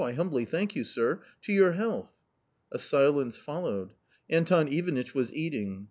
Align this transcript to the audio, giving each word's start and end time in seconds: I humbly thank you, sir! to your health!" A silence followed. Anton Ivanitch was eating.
I 0.03 0.13
humbly 0.13 0.45
thank 0.45 0.75
you, 0.75 0.83
sir! 0.83 1.21
to 1.43 1.53
your 1.53 1.73
health!" 1.73 2.09
A 2.71 2.79
silence 2.79 3.37
followed. 3.37 3.91
Anton 4.31 4.67
Ivanitch 4.67 5.13
was 5.13 5.31
eating. 5.31 5.79